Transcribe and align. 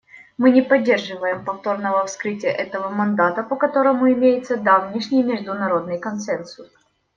Мы 0.39 0.49
не 0.49 0.63
поддерживаем 0.63 1.45
повторного 1.45 2.03
вскрытия 2.07 2.49
этого 2.49 2.89
мандата, 2.89 3.43
по 3.43 3.55
которому 3.55 4.11
имеется 4.11 4.57
давнишний 4.57 5.21
международный 5.21 5.99
консенсус. 5.99 6.71